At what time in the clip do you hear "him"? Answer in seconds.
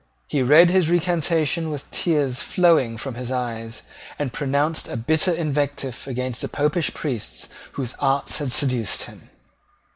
9.03-9.29